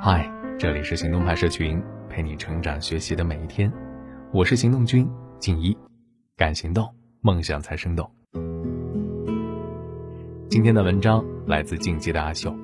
[0.00, 3.72] 嗨，这里是行动派社群，陪你成长学习的每一天。
[4.32, 5.08] 我是行动君
[5.40, 5.76] 静一，
[6.36, 6.88] 敢行动，
[7.20, 8.08] 梦想才生动。
[10.48, 12.54] 今天的文章来自进击的阿秀。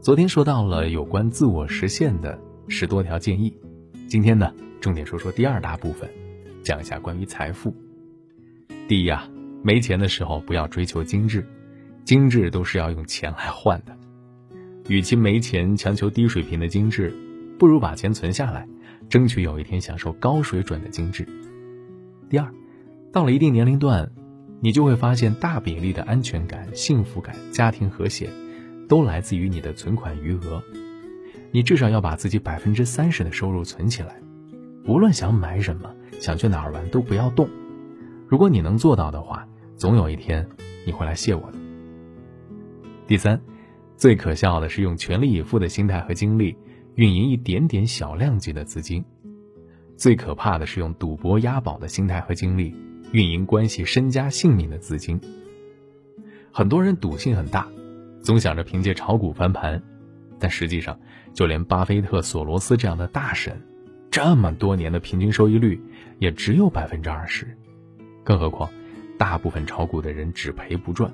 [0.00, 2.36] 昨天说到了有关自我实现的
[2.68, 3.56] 十多条建议，
[4.08, 6.10] 今天呢，重点说说第二大部分，
[6.62, 7.72] 讲一下关于财富。
[8.88, 9.28] 第一啊，
[9.62, 11.46] 没钱的时候不要追求精致，
[12.04, 13.96] 精致都是要用钱来换的。
[14.88, 17.14] 与其没钱强求低水平的精致，
[17.58, 18.66] 不如把钱存下来，
[19.08, 21.26] 争取有一天享受高水准的精致。
[22.28, 22.52] 第二，
[23.12, 24.10] 到了一定年龄段，
[24.60, 28.28] 你就会发现大比例的安全感、幸福感、家庭和谐，
[28.88, 30.62] 都来自于你的存款余额。
[31.52, 34.20] 你至少要把自己百分之三十的收入存起来，
[34.86, 37.48] 无论想买什么、想去哪儿玩都不要动。
[38.28, 40.48] 如果你能做到的话，总有一天
[40.86, 41.58] 你会来谢我的。
[43.06, 43.40] 第三。
[44.00, 46.56] 最可笑的是用全力以赴的心态和精力
[46.94, 49.04] 运营一点点小量级的资金，
[49.94, 52.74] 最可怕的是用赌博押宝的心态和精力
[53.12, 55.20] 运营关系身家性命的资金。
[56.50, 57.68] 很多人赌性很大，
[58.22, 59.82] 总想着凭借炒股翻盘，
[60.38, 60.98] 但实际上，
[61.34, 63.60] 就连巴菲特、索罗斯这样的大神，
[64.10, 65.78] 这么多年的平均收益率
[66.18, 67.54] 也只有百分之二十，
[68.24, 68.70] 更何况，
[69.18, 71.12] 大部分炒股的人只赔不赚。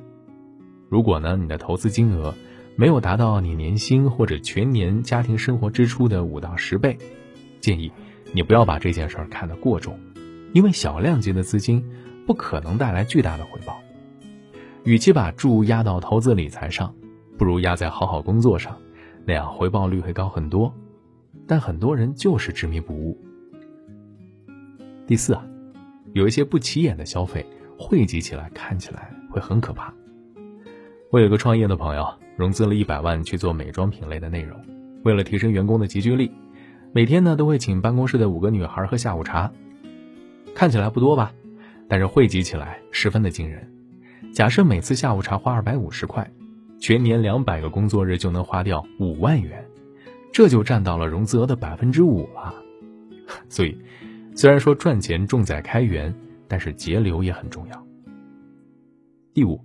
[0.88, 2.32] 如果呢，你的投资金额，
[2.78, 6.96] 没有达到你年薪或者全年家庭生活支出的五到十倍，
[7.58, 7.90] 建议
[8.34, 9.98] 你不要把这件事儿看得过重，
[10.52, 11.82] 因为小量级的资金
[12.26, 13.78] 不可能带来巨大的回报。
[14.84, 16.94] 与其把注压到投资理财上，
[17.38, 18.76] 不如压在好好工作上，
[19.24, 20.72] 那样回报率会高很多。
[21.46, 23.18] 但很多人就是执迷不悟。
[25.06, 25.42] 第四啊，
[26.12, 27.46] 有一些不起眼的消费
[27.78, 29.94] 汇集起来看起来会很可怕。
[31.10, 32.06] 我有个创业的朋友。
[32.36, 34.60] 融资了一百万去做美妆品类的内容，
[35.04, 36.30] 为了提升员工的集聚力，
[36.92, 39.50] 每天呢都会请办公室的五个女孩喝下午茶。
[40.54, 41.32] 看起来不多吧，
[41.88, 43.66] 但是汇集起来十分的惊人。
[44.32, 46.30] 假设每次下午茶花二百五十块，
[46.78, 49.64] 全年两百个工作日就能花掉五万元，
[50.30, 52.54] 这就占到了融资额的百分之五了。
[53.48, 53.76] 所以，
[54.34, 56.14] 虽然说赚钱重在开源，
[56.46, 57.86] 但是节流也很重要。
[59.32, 59.58] 第五。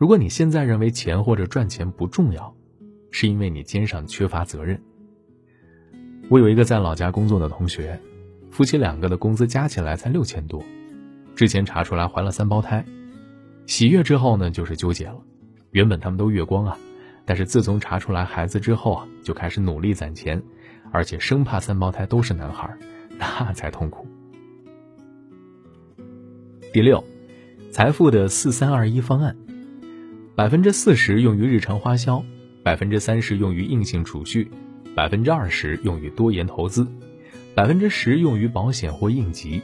[0.00, 2.56] 如果你现在认为钱或者赚钱不重要，
[3.10, 4.80] 是因为你肩上缺乏责任。
[6.30, 8.00] 我有一个在老家工作的同学，
[8.50, 10.64] 夫妻两个的工资加起来才六千多，
[11.36, 12.82] 之前查出来怀了三胞胎，
[13.66, 15.20] 喜悦之后呢就是纠结了。
[15.72, 16.78] 原本他们都月光啊，
[17.26, 20.42] 但是自从查出来孩子之后啊，就开始努力攒钱，
[20.92, 22.74] 而且生怕三胞胎都是男孩，
[23.18, 24.06] 那才痛苦。
[26.72, 27.04] 第六，
[27.70, 29.36] 财富的四三二一方案。
[30.40, 32.24] 百分之四十用于日常花销，
[32.62, 34.50] 百分之三十用于硬性储蓄，
[34.96, 36.86] 百分之二十用于多元投资，
[37.54, 39.60] 百分之十用于保险或应急。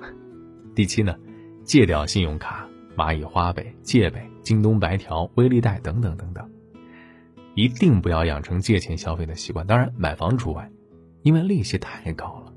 [0.76, 1.16] 第七呢，
[1.64, 6.46] 戒掉信用卡、蚂蚁花呗、借呗、京东白条、微粒贷等等等等，
[7.54, 9.66] 一定不要养成借钱消费的习惯。
[9.66, 10.70] 当然，买房除外，
[11.22, 12.52] 因为利息太高了。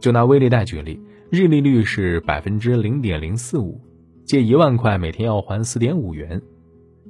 [0.00, 1.00] 就拿微粒贷举例，
[1.30, 3.80] 日利率是百分之零点零四五，
[4.24, 6.42] 借一万块每天要还四点五元。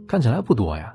[0.06, 0.94] 看起来不多呀，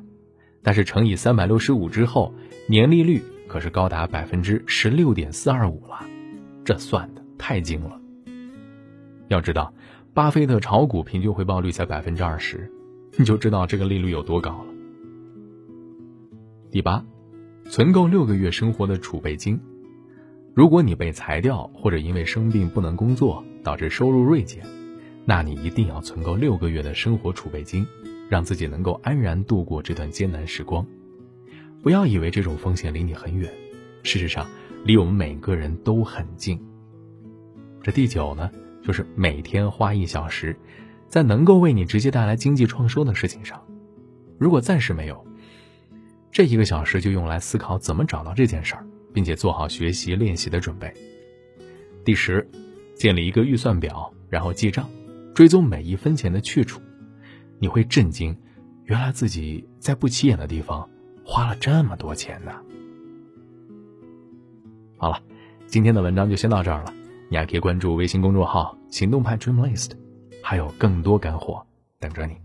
[0.64, 2.34] 但是乘以三百六十五之后，
[2.68, 6.06] 年利率可是高达百分之十六点四二五了，
[6.64, 8.00] 这算的太精了。
[9.28, 9.74] 要知道，
[10.14, 12.72] 巴菲特炒股平均回报率才百分之二十，
[13.18, 14.74] 你就知道这个利率有多高了。
[16.70, 17.04] 第八，
[17.70, 19.60] 存够六个月生活的储备金。
[20.54, 24.66] 如果你被裁掉或者因为生病不能工作导致收入锐减，
[25.26, 27.86] 那你一定要存够六个月的生活储备金。
[28.32, 30.88] 让自己能够安然度过这段艰难时光，
[31.84, 33.52] 不要以为这种风险离你很远，
[34.04, 34.50] 事实上
[34.86, 36.58] 离我们每个人都很近。
[37.84, 38.50] 这第九呢，
[38.82, 40.56] 就是每天花一小时，
[41.10, 43.62] 在能够为你直接带来经济创收的事情上。
[44.38, 45.28] 如果暂时没有，
[46.32, 50.94] 这一个小时就用来思考怎么找到这件事儿，并且做好学习练习的准备。
[52.06, 52.50] 第十，
[52.96, 54.90] 建立一个预算表，然后记账，
[55.36, 56.80] 追踪每一分钱的去处。
[57.62, 58.36] 你会震惊，
[58.86, 60.90] 原来自己在不起眼的地方
[61.24, 62.52] 花了这么多钱呢。
[64.98, 65.22] 好了，
[65.68, 66.92] 今天的文章就先到这儿了。
[67.30, 69.92] 你还可以关注微信公众号“行动派 Dream List”，
[70.42, 71.64] 还有更多干货
[72.00, 72.36] 等着你。